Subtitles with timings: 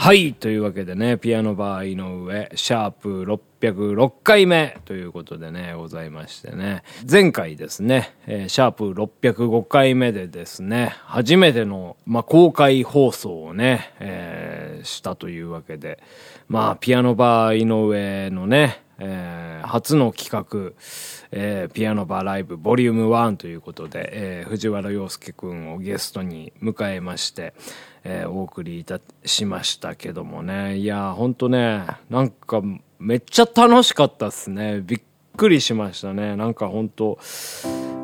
[0.00, 0.32] はい。
[0.32, 3.24] というわけでね、ピアノバー井上、シャープ
[3.60, 6.84] 606回目ということでね、ございましてね。
[7.08, 16.02] 前回ですね、えー、シャープ605回目でですね、初めての、まあ、公開放送をね、えー、したというわけで、
[16.48, 20.72] まあ、ピアノバー井上のね、えー、初の企画、
[21.32, 27.54] えー、ピアノバーライブボリューム1ということで、えー、藤原洋介くんをゲストに迎えまして、
[28.04, 30.76] えー、お送りいたしましたけどもね。
[30.76, 32.62] いや、ほんとね、なんか
[32.98, 34.82] めっちゃ楽しかったっすね。
[34.82, 35.00] びっ
[35.36, 36.36] くりしましたね。
[36.36, 37.18] なんかほんと、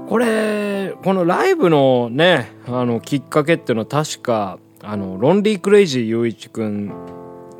[0.08, 6.92] これ、このライブのね、あの、きっかけっていうのは確か、あの、ロンリークレイジー雄一くん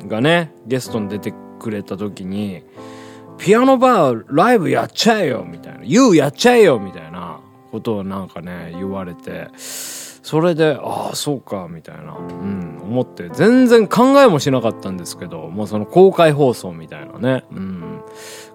[0.07, 2.63] がね、ゲストに出てくれた時に、
[3.37, 5.79] ピアノバーライブやっちゃえよみたいな。
[5.83, 7.39] You やっちゃえよみたいな
[7.71, 18.01] ことをなんかね、言われて、それで、ああ、そうか、みたいな、うん、思って、全然考えもしなかったんですけど、もうその公開放送みたいなね、うん、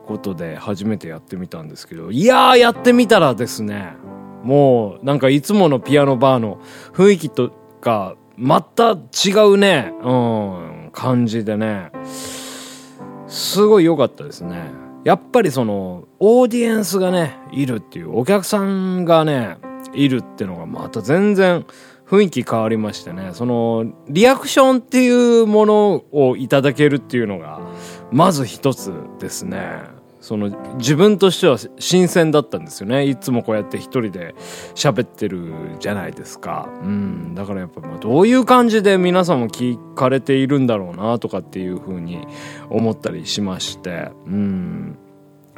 [0.06, 3.94] ことで初めてやってみたんですけど、いやー、やってみたらですね、
[4.42, 6.58] もう、なんかいつものピアノバーの
[6.92, 11.90] 雰囲気とか、また違うね、うん、感じでね、
[13.32, 14.70] すごい良かったですね。
[15.04, 19.56] やっぱりその、オーディエンスがね、いるっていう、お客さんがね、
[19.94, 21.64] いるってのがまた全然
[22.06, 27.60] 雰囲気変わりましてね、その、リアクションっていうものをいただけるっていうのが、
[28.10, 30.01] まず一つですね。
[30.22, 33.06] その自分としては新鮮だったんですよね。
[33.06, 34.36] いつもこうやって一人で
[34.76, 36.68] 喋ってるじゃないですか。
[36.84, 37.34] うん。
[37.34, 42.24] だからやっぱどういう感じで皆さんも聞かれているんだろうなとかっていうふうに
[42.70, 44.12] 思ったりしまして。
[44.26, 44.96] うん。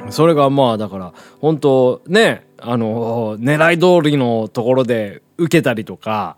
[0.09, 6.37] それがまあだから本当ね、あの、狙い通りのところで受けたりとか、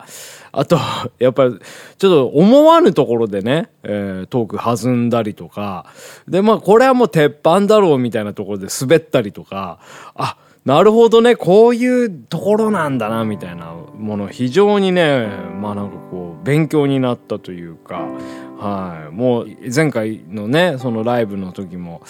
[0.52, 0.78] あと、
[1.20, 1.60] やっぱり、
[1.98, 5.86] ちょっと思わぬところでね、えー、トーク弾んだりとか、
[6.28, 9.80] で、まあ、これはもう鉄板だろうみたいなところで滑ったりとか、
[10.16, 15.30] あ、なるほどね、こういうところなんだな、みたいなもの、非常にね、
[15.62, 18.06] まあなんかこう、勉強になったというか、
[18.58, 19.14] はい。
[19.14, 22.02] もう、前回のね、そのライブの時も、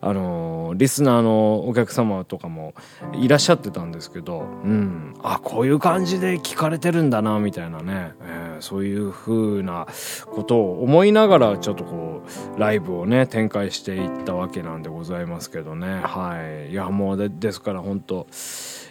[0.00, 2.74] あのー、リスナーのお客様とかも
[3.14, 5.14] いらっしゃってたんですけど、うん。
[5.22, 9.86] あ、こういう感じで聞かれてるんだな、みたいなね、えー、そういう風な
[10.26, 12.22] ことを思いながら、ちょっとこ
[12.56, 16.00] う、ライブをね、展開していったわけなんでございますけどね。
[16.02, 16.72] はい。
[16.72, 18.26] いや、もうで、ですから本当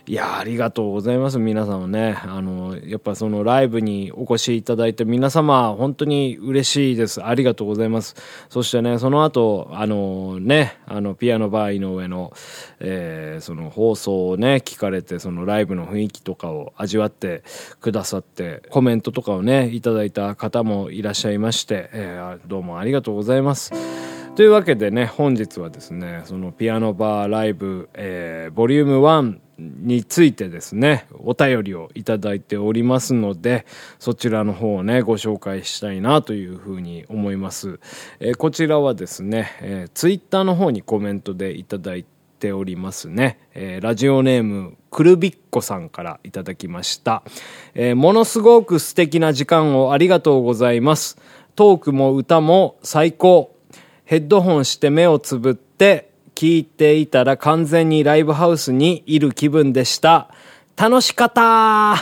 [0.06, 1.40] いや、ありがとうございます。
[1.40, 2.18] 皆さんね。
[2.24, 7.24] あの、やっぱそのライブにお越しいただいて皆様、本当に嬉しいです。
[7.24, 8.18] ありがとうございます。
[8.50, 12.34] そしてね、その後、あのね、あの、ピアノバー井上の、
[12.82, 17.44] えー、その放送をね、聞かれて、そのライブの雰囲気とかを味わって
[17.80, 23.72] くださって、コメントとかをね、いただいた方もいらっしゃいまして、えー、どうもありがとうございます。
[24.36, 33.66] というわけでね、本日はですね、そのピアノバーライブ、えー、ボリューム1についてですね、お便りをいただいておりますので、
[34.00, 37.80] そちらの方をね、ご紹介したいなというふうに思います。
[38.20, 42.06] えー、こちらはですね、えー、ツイッターの方にコメントでいただい
[42.40, 43.40] ておりますね。
[43.54, 47.24] えー、ラジオネーム、くるびっこさんからいただきました。
[47.74, 51.18] えー、ものすごく素敵な時間をありがとうございます。
[51.56, 53.56] トークも歌も最高。
[54.06, 56.13] ヘッドホンして目をつぶって
[56.44, 60.30] 聞いていたら完全にライブハウスにいる気分でした。
[60.76, 61.98] 楽しかったっ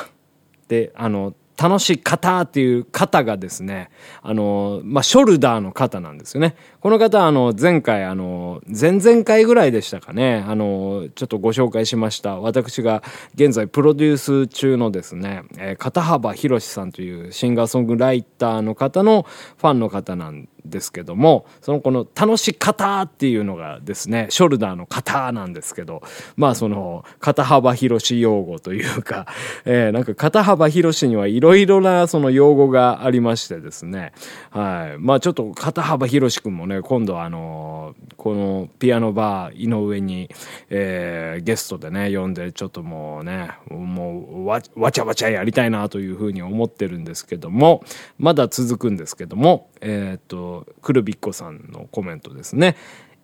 [0.68, 3.92] て、あの、楽しい方っていう方がですね、
[4.24, 6.56] あの、まあ、ショルダーの方なんですよね。
[6.80, 12.40] この方、あの、前回、あの、前々回ぐらいでしたかね、あの、ちょっとご紹介しました。
[12.40, 13.04] 私が
[13.36, 19.28] 現在プロデュース中のですね、えー、片幅博さんというシンガーソングライターの方の
[19.60, 26.02] ファンの方なんですけども、そのこの楽し方っていうのがですね、ショルダーの型なんですけど、
[26.36, 29.28] まあその、肩幅広し用語というか、
[29.66, 34.14] えー、なんか肩幅広しにはいろいろなその用語がありましてですね、
[34.50, 35.00] はい。
[35.00, 37.71] まあちょっと肩幅広しくんもね、今度あの、
[38.18, 40.30] このピアノバー井上に、
[40.70, 47.84] えー、ゲストでね、呼んで、ちょっともうね、もうわ、わちゃわちゃやりたいなというふうに思ってるんですけども、
[48.18, 52.76] まだ続くんですけども、えっ、と、くるびっこさんのコメントですね。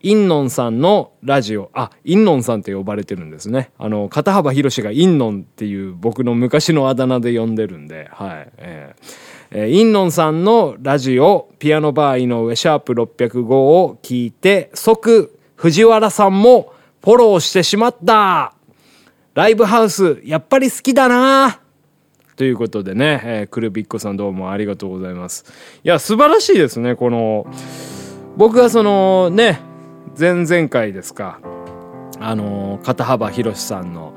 [0.02, 3.72] インノンさんのラジオ、あ、インノンさんって呼ばれてるんですね。
[3.80, 8.52] あの、片幅博士がインノンっていう僕の昔のあだ名で呼んでるんで、はい。
[8.58, 9.04] えー、
[9.52, 18.54] えー、インノンさんのラジオ、ピアノバー井上シャープ605を聞いて、即、藤原さんもフォローしてしまった。
[19.34, 21.62] ライブハウス、やっぱり好きだな。
[22.36, 25.46] ということでね、えー、くるびっこさんどうもありがとうございます。
[25.84, 27.48] いや、素晴らしいですね、この、
[28.36, 29.62] 僕はそのね、
[30.20, 31.40] 前々回ですか、
[32.20, 34.14] あの、片幅博さんの、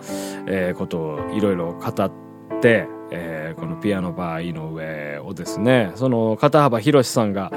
[0.46, 2.12] えー、ことをいろいろ語っ
[2.60, 7.50] て、えー、このピアノバー井上をですね、その片幅博さんが、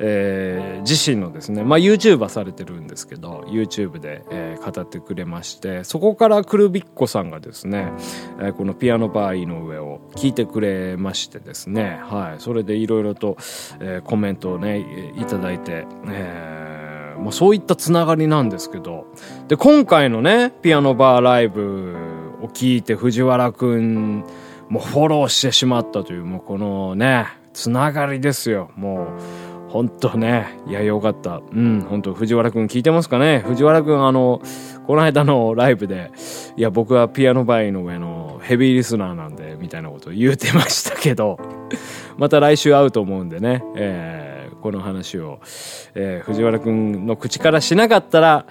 [0.00, 7.92] えー、自身のですね、まあ YouTuber されてるんですけど、YouTube で、えー、語ってくれまして、そこからくるびっこさんがですね、
[8.40, 13.36] えー、このピアノバー井上を聞いてくれましてですね、はい、それでいろいろと、
[13.80, 19.06] えー、コメントをね、いただいて、えー、もうそういったつながりなんですけど、
[19.48, 21.96] で、今回のね、ピアノバーライブ
[22.42, 24.24] を聞いて藤原くん、
[24.68, 28.70] もうフォローしてしまったという、もうこのね、つながりですよ。
[28.76, 31.42] もう、本当ね、いや、よかった。
[31.52, 33.40] うん、本当藤原くん聞いてますかね？
[33.40, 34.40] 藤原くん、あの、
[34.86, 36.10] この間のライブで、
[36.56, 41.38] いや、僕はピアノバイの上のヘビーリスナーなんで、みたいなことを言うてましたけど、
[42.16, 45.40] また来週会うと思うんでね、えー、この話を、
[45.94, 48.46] えー、藤原くんの口からしなかったら、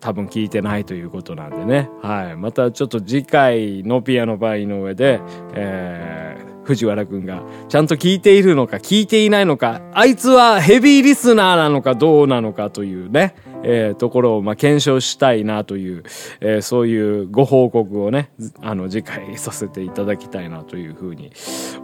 [0.00, 1.90] 多分聞いてないということなんでね。
[2.02, 2.36] はい。
[2.36, 5.20] またちょっと次回のピアノ場合の上で、
[5.54, 16.04] えー、藤原くんが、ちゃんと聞いているのか、聞いていないのか、あいつはヘビーリスナーなのかどうなのかというね、えー、ところを、まあ、検証したいなという、
[16.40, 21.32] えー、そういうご報告をね、あの、次回させていただきたいなというふうに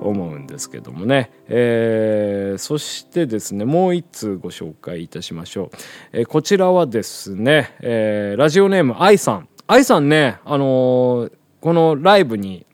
[0.00, 1.30] 思うんですけどもね。
[1.48, 5.70] えー、そしてですね、もう一通ご紹介いたしましょう。
[6.12, 9.48] えー、こちらはですね、えー、ラジオネーム愛さん。
[9.66, 12.66] 愛さんね、あのー、このライブに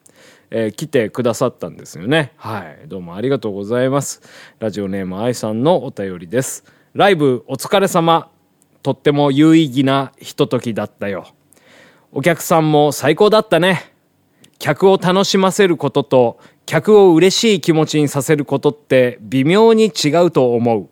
[0.50, 2.32] えー、来てくださったんですよね。
[2.37, 2.88] はい。
[2.88, 4.20] どうもありがとうございます。
[4.58, 6.64] ラジオネーム愛さんのお便りです。
[6.93, 8.31] ライブお疲れ様。
[8.82, 11.27] とっても有意義なひとときだったよ。
[12.12, 13.93] お客さんも最高だったね。
[14.59, 20.88] 客を楽しませることと、客を嬉しい気持ちにさせることって微妙に違うと思う。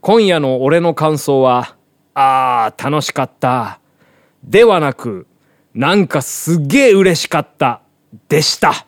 [0.00, 1.76] 今夜の俺の感想は、
[2.14, 3.80] あー、楽しかった。
[4.42, 5.26] ではなく、
[5.74, 7.82] なんかすげえ嬉しかった。
[8.28, 8.86] でした。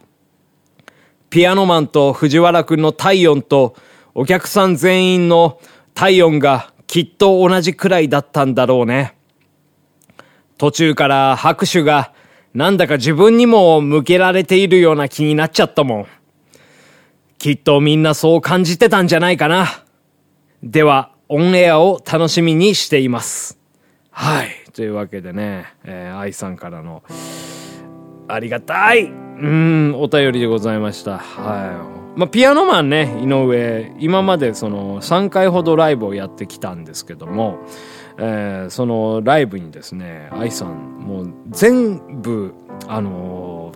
[1.31, 3.75] ピアノマンと藤原くんの体温と
[4.14, 5.61] お客さん全員の
[5.94, 9.16] 体温がきっと同じくらいだったんだろうね。
[10.58, 12.12] 途中から拍手が
[12.52, 16.06] なんだか自分にも向けられているような気になっちゃったもん。
[17.38, 19.68] きっとみんなそう感じてたんじゃないかな。
[20.62, 23.58] では、オンエアを楽しみにしています。
[24.10, 24.50] はい。
[24.74, 27.02] というわけでね、えー、愛さんからの、
[28.28, 31.16] ありがたいうん、お便りでございました。
[31.16, 32.01] はい。
[32.14, 37.58] まあ、ピアノマンね、井上、今までその3回ほどライブをやってきたんですけども、
[38.18, 42.54] えー、そのライブにですね、愛さん、もう全部、
[42.86, 43.72] あの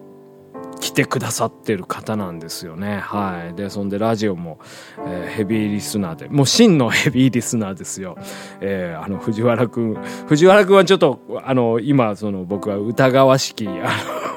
[0.81, 2.99] 来てくださってる方なんですよね。
[2.99, 3.55] はい。
[3.55, 4.59] で、そんでラジオも、
[5.07, 8.17] えー、ヘビーリスナーで、もう真の ヘビーリスナーですよ。
[8.61, 9.95] えー、あの、藤原くん、
[10.27, 13.81] 藤原くんはちょっと、あの、今、その僕は疑わしき、あの、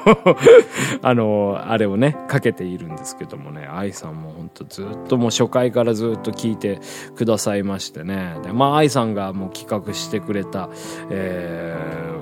[1.02, 6.80] あの、あれをね、かけているんですけどもね、愛さんも本当ずっともう初回からずっと聞いて
[7.16, 8.36] くださいましてね。
[8.42, 10.68] で、まあ愛さんがもう企画してくれた、
[11.10, 11.76] え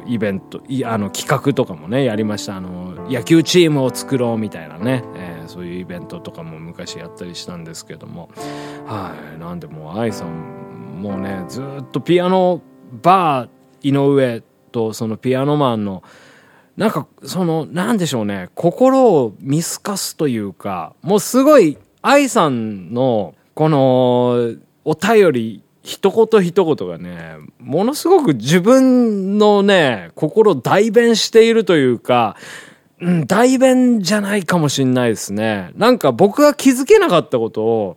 [0.07, 2.57] ー、イベント、いあの企画とかもね、やりました。
[2.57, 8.29] あの、野球チームを作ろうみたいなね、えー、そういうイベントとかも昔やったりしたんですけども。
[8.87, 9.41] はい。
[9.41, 10.59] なんでもう愛さん
[10.99, 12.61] もうね、ずっとピアノ
[13.03, 13.49] バー
[13.83, 14.43] 井上
[14.73, 16.03] とそのピアノマンの
[16.79, 24.55] なんか、その、なんでしょうね、心を見透かすというか、もうすごい、愛さんの、この、
[24.85, 32.37] お便り、一言一言がね、ものすごく自分のね、心代弁しているというか、
[33.01, 35.73] うん、代弁じゃないかもしんないですね。
[35.75, 37.97] なんか僕が気づけなかったことを、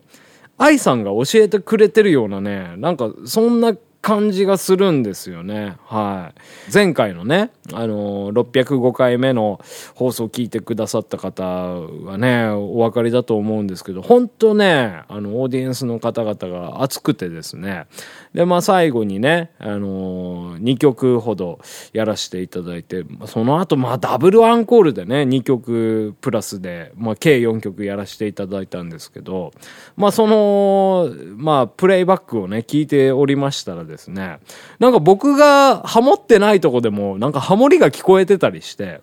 [0.57, 5.77] 愛さんが教えてくれてるようなね、なんかそんな感じがするんですよね。
[5.85, 6.73] はい。
[6.73, 9.61] 前回のね、あのー、605回目の
[9.93, 17.85] 放送を聞いてくださった方はね、お分かりだと思うんですけど、本当ね、あの、オーディエンスの方々が熱くてですね、
[18.33, 21.59] で、まあ最後にね、あのー、2曲ほど
[21.93, 29.51] やらせていただいて、その後、まあダブルアンコールでね、2曲プラスで、まあ計4曲やらせていただいたんですけど、
[29.95, 34.39] まあその、まあプレイバックをね、聞いておりましたらですね、
[34.79, 39.01] なんか僕がハモってないとこでも、なんかハモリが聞こえてたりして、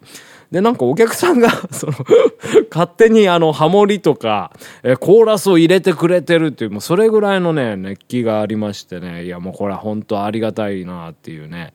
[0.51, 1.93] で、なんかお客さんが その
[2.71, 4.53] 勝手にあの、ハモリとか、
[4.83, 11.75] えコーラスを入れてくれてるっていう、もうそれぐらいのね、熱気がありましてね、いやもうこれは本当ありがたいなっていうね、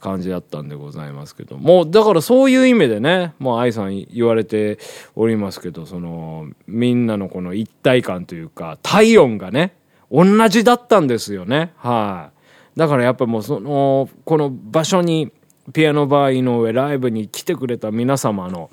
[0.00, 1.58] 感じだったんでございますけど。
[1.58, 4.78] もう、だからそういう意味でね、もう愛さん言われて
[5.14, 9.74] おりますけど、その、みんなのこの一体感というか、体温がね、
[10.10, 11.72] 同じだったんですよね。
[11.76, 12.37] はい、
[12.78, 15.32] だからやっぱもうその、この場所に
[15.72, 18.70] ピアノバー井上ライブに来てくれた皆様の、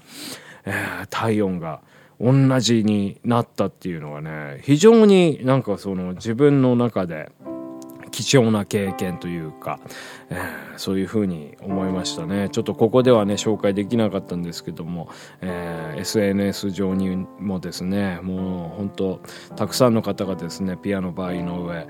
[0.64, 1.82] えー、体温が
[2.22, 7.32] 同じになったっていうのがね非常になんかその自分の中で
[8.16, 9.82] 貴重な経験というか、
[10.30, 10.40] えー、
[10.78, 12.48] そういうふうに思いましたね。
[12.50, 15.10] ちょっとここではね紹介できなかったんですけども、
[15.42, 19.22] えー、SNS 上にもですねもう本当
[19.58, 21.88] たくさんの方がですねピアノバー井上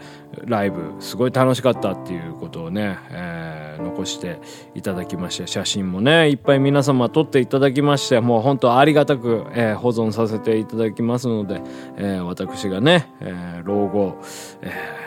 [0.48, 4.40] ライブすごい楽しかったっていうことをね、えー、残して
[4.74, 11.62] いただきまして写真もねいっぱい皆様撮っていただきましてもう本当ありがたく、えー、保存させていただきますので、
[11.98, 14.18] えー、私がね、え、老後、
[14.64, 15.05] え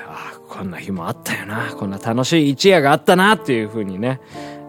[0.49, 4.21] こんな日もあったよな、こんな楽しい一夜があったなっていう風にね、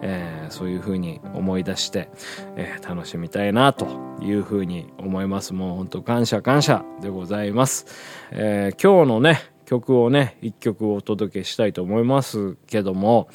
[0.02, 2.10] えー、そういう風に思い出して、
[2.56, 3.86] えー、楽しみたいなと
[4.20, 5.54] いう風に思います。
[5.54, 7.86] もう本当感謝感謝でございます。
[8.30, 13.28] えー、今日のね、曲をね、一曲お届けしたいと思いますけども、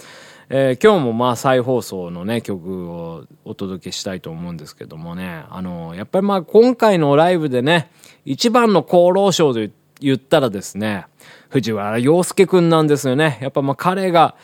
[0.50, 7.90] えー、今日もまあ再放送のね、曲をお届けしたいと思うんですけどもね、あの、やっぱりまあ今回のライブでね、
[8.26, 11.08] 一番の功労賞で言ったらですね、
[11.56, 13.38] 藤原洋介くんなんですよね。
[13.42, 14.36] やっぱまあ彼が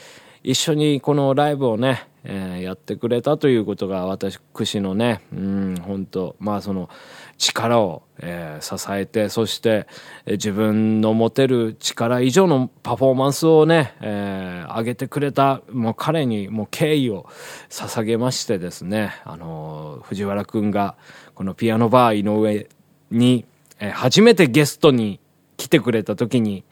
[0.43, 4.39] 一緒にこのライブをね、えー、やってくれたということが私
[4.79, 6.89] のね、うん、本当まあその
[7.37, 9.87] 力を、えー、支えて、そして、
[10.25, 17.27] 自分の持てる力以上のパフォーマンスをね、えー、上げてくれた、もう彼にもう敬意を
[17.69, 20.95] 捧げましてですね、あのー、藤原くんが
[21.35, 22.69] このピアノバー井上
[23.09, 23.43] に、
[23.79, 25.19] えー、初めてゲストに
[25.57, 26.63] 来てくれた時に、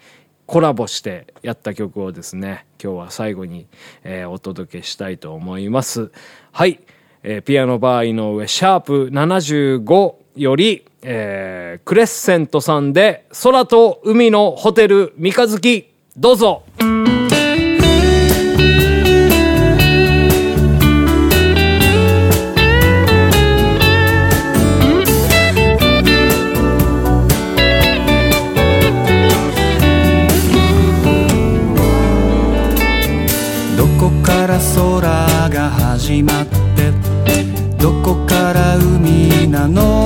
[0.49, 3.67] コラボしてやった曲をですね、今日は最後に、
[4.03, 6.11] えー、お届けしたいと思います。
[6.51, 6.79] はい。
[7.21, 16.63] えー、ピアノバー井上シャープ75より、えー、クレッセントさんで空と海のホテル三日月どうぞ
[36.09, 36.91] 始まって
[37.79, 39.98] どこから海なの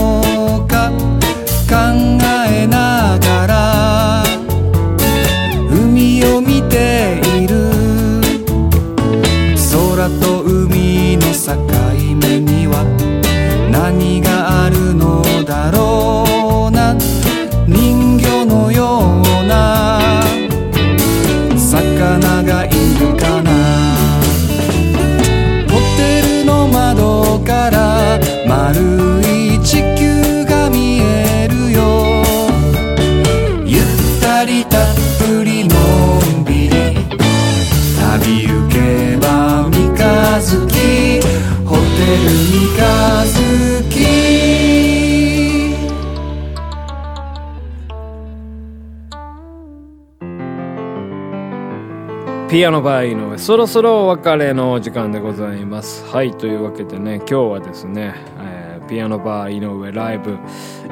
[52.54, 56.06] ピアノバー井上そろそろお別れの時間でございます。
[56.06, 60.38] はいというわけでね今日はですね、えー、ピアノバー井上ライブ、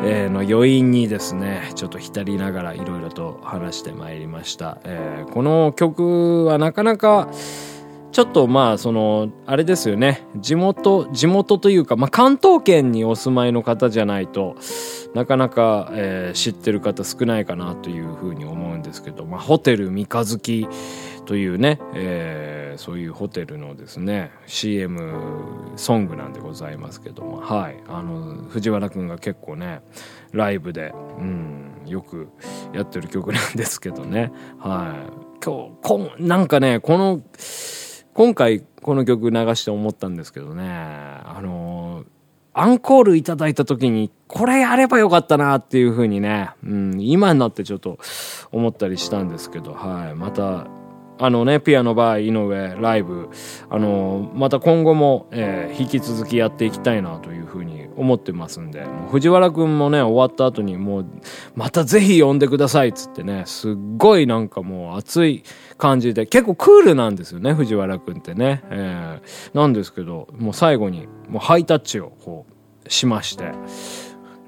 [0.03, 7.29] えー、の余韻にですねちょっと浸りながらいろいろと話してまいりました、えー、この曲はなかなか
[8.11, 10.25] ちょっとまあそのあれですよね。
[10.37, 14.55] 地元地元というか、まあ、関東圏にお住まいの方じゃないと
[15.13, 20.67] なかなか、えー、知ってる方少ないかなというふうに思うんですけど、まあ、ホテル三日月
[21.31, 27.81] というね、えー、そういうホテルのですね CM ソングなんでございますけどもはい。
[27.87, 29.81] あの藤原くんが結構ね
[30.33, 32.27] ライブで、うん、よく
[32.73, 34.33] やってる曲なんですけどね。
[34.59, 35.41] はい。
[35.41, 37.21] 今日こなんかねこの
[38.13, 42.03] 今回この曲流して思ったんですけどねあの
[42.53, 47.99] アンコールいただいた時にこれやればよかったなっていう風にね、うん、今になってちょっと
[48.51, 50.15] 思ったりしたんですけど、はい。
[50.15, 50.67] また
[51.23, 53.29] あのね、ピアノバー井上ライブ、
[53.69, 61.05] あの、また今後も、えー引き続きやっていきたいなというふうに思ってますんで、もう藤原くんもね、終わった後にもう、
[61.55, 65.43] またぜひ呼んでくださいっつってね、すっごいなんかもう熱い
[65.77, 68.63] 感じで、結構クールなんですよね、藤原くんってね。
[68.69, 72.45] えーなんですけど、もう最後に、もうハイタッチをこ
[72.85, 73.51] う、しまして、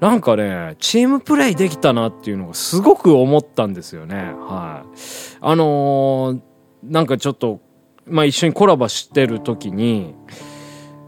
[0.00, 4.34] なんかね、チームプレイできたなっていうのがすごく思ったんですよね。
[4.38, 4.88] はい。
[5.40, 6.40] あのー
[6.88, 7.60] なんかちょっと、
[8.06, 10.14] まあ一緒にコラボしてる時に、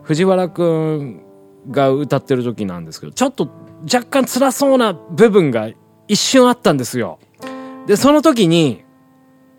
[0.03, 1.23] 藤原くん
[1.71, 3.51] が歌ってる時なんですけど、ちょっと
[3.83, 5.69] 若干辛そうな部分が
[6.09, 7.19] 一瞬あったんですよ。
[7.87, 8.85] で、その時に、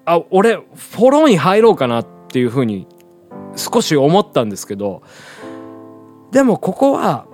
[0.06, 2.88] あ、俺、フォローに入ろうかなっていうふうに
[3.56, 5.04] 少し思ったんですけど、
[6.32, 7.26] でもここは、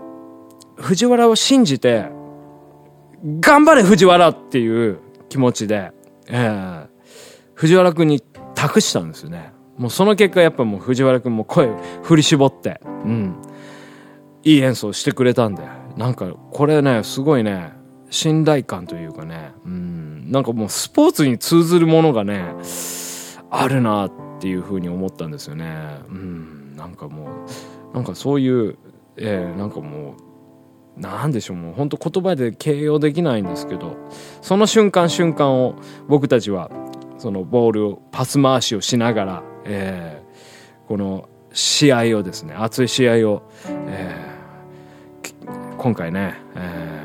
[0.75, 2.07] 藤原を信じて、
[3.39, 4.99] 頑張れ藤原っていう
[5.29, 5.91] 気持ちで、
[6.27, 6.93] えー
[7.55, 8.21] 藤原くんに
[8.63, 9.51] 託したんですよね。
[9.77, 11.69] もうその結果やっぱもう藤原くんも声
[12.03, 13.35] 振り絞って、うん。
[14.43, 15.63] いい演奏してくれたんで、
[15.97, 17.73] なんかこれね、すごいね、
[18.09, 20.31] 信頼感というかね、うん。
[20.31, 22.55] なんかもうスポーツに通ずるものがね、
[23.49, 25.75] あるなっていうふうに思ったんですよね。
[26.07, 26.75] うん。
[26.77, 27.45] なんかも
[27.91, 28.77] う、なんかそういう、
[29.17, 30.15] えーなんかも
[30.97, 33.97] う、なんでしょう、もう本当言葉で形容できないんですけど、
[34.41, 35.75] その瞬間瞬間を
[36.07, 36.71] 僕たちは、
[37.23, 40.23] そのボールを、パス回しをしながら、えー
[40.89, 43.43] この試合をですね、熱い試合を、
[43.87, 46.99] えー今回ね、え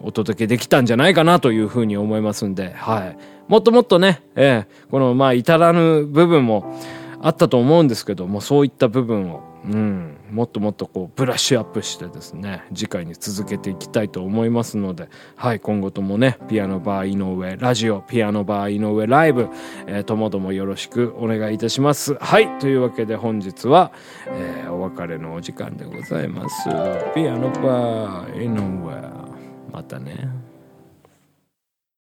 [0.00, 3.16] ーお届けできたんじゃないかなというふうに思いますんで、はい。
[3.48, 6.72] もっともっとね、えーこの、まあ、至らぬ部分も
[7.24, 19.48] あったと思うんですけども、そういった部分を、うん、もっともっとこう、ブラッシュアップしてですね、次回に続けていきたいと思いますので、はい、今後ともね、ピアノバー井上ラジオ、ピアノバー井上ライブ、
[19.86, 22.14] えーともどもよろしくお願いいたします。
[22.16, 23.90] はい、というわけで本日は、
[24.26, 26.68] えーお別れのお時間でございます。
[27.14, 29.00] ピアノバー井上、
[29.72, 30.43] またね。